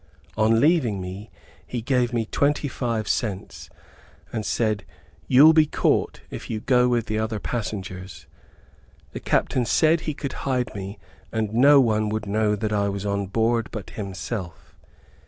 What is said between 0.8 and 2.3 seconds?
me, he gave me